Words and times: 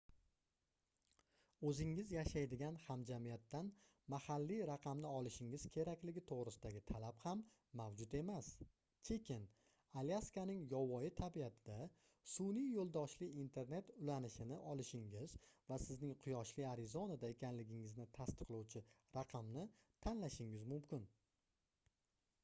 oʻzingiz 1.69 2.11
yashaydigan 2.13 2.77
hamjamiyatdan 2.85 3.67
mahalliy 4.13 4.61
raqamni 4.69 5.09
olishingiz 5.17 5.65
kerakligi 5.75 6.23
toʻgʻrisidagi 6.31 6.81
talab 6.93 7.19
ham 7.25 7.43
mavjud 7.81 8.15
emas 8.21 8.49
chiken 9.09 9.45
alyaskaning 10.03 10.65
yovvoyi 10.73 11.11
tabiatida 11.21 11.77
sunʼiy 12.37 12.73
yoʻldoshli 12.79 13.29
internet 13.45 13.93
ulanishini 14.05 14.59
olishingiz 14.73 15.37
va 15.73 15.81
sizning 15.87 16.17
quyoshli 16.27 16.67
arizonada 16.75 17.33
ekanligingizni 17.35 18.09
tasdiqlovchi 18.21 18.83
raqamni 19.19 19.69
tanlashingiz 20.07 20.67
mumkin 20.77 21.07